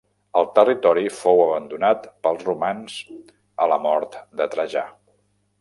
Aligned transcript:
El 0.39 0.45
territori 0.53 1.03
fou 1.17 1.41
abandonat 1.43 2.09
pels 2.25 2.43
romans 2.49 2.97
a 3.67 3.71
la 3.73 3.81
mort 3.87 4.21
de 4.41 4.53
Trajà. 4.57 4.89